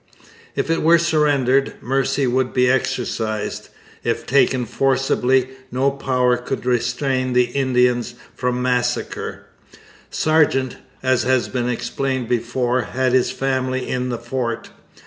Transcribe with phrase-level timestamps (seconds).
[0.55, 3.69] If it were surrendered, mercy would be exercised.
[4.03, 9.45] If taken forcibly, no power could restrain the Indians from massacre.
[10.09, 14.71] Sargeant, as has been explained before, had his family in the fort.